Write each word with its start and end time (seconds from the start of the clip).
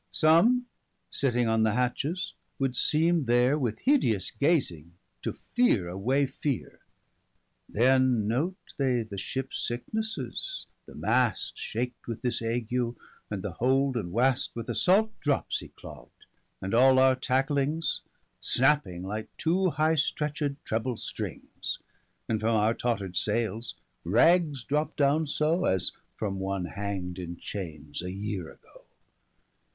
50 0.09 0.17
Some 0.17 0.65
sitting 1.11 1.47
on 1.47 1.61
the 1.61 1.73
hatches, 1.75 2.33
would 2.57 2.71
seeme 2.75 3.27
there, 3.27 3.55
With 3.55 3.77
hideous 3.77 4.31
gazing 4.31 4.93
to 5.21 5.37
feare 5.53 5.89
away 5.89 6.25
feare. 6.25 6.79
Then 7.69 8.27
note 8.27 8.73
they 8.77 9.03
the 9.03 9.19
ships 9.19 9.59
sicknesses, 9.59 10.65
the 10.87 10.95
Mast 10.95 11.55
Shak'd 11.55 12.07
with 12.07 12.23
this 12.23 12.41
ague, 12.41 12.71
and 13.29 13.43
the 13.43 13.51
Hold 13.51 13.95
and 13.95 14.11
Wast 14.11 14.55
With 14.55 14.71
a 14.71 14.73
salt 14.73 15.11
dropsie 15.19 15.69
clog'd, 15.75 16.25
and 16.63 16.73
all 16.73 16.97
our 16.97 17.15
tacklings 17.15 17.99
55 18.01 18.03
Snapping, 18.41 19.03
like 19.03 19.29
too 19.37 19.69
high 19.69 19.93
stretched 19.93 20.65
treble 20.65 20.97
strings. 20.97 21.77
And 22.27 22.39
from 22.41 22.55
our 22.55 22.73
totterd 22.73 23.15
sailes, 23.15 23.75
ragges 24.03 24.63
drop 24.63 24.95
downe 24.95 25.27
so, 25.27 25.65
As 25.65 25.91
from 26.15 26.39
one 26.39 26.65
hang'd 26.65 27.19
in 27.19 27.35
chaines, 27.37 28.01
a 28.01 28.09
yeare 28.09 28.47
agoe. 28.57 28.85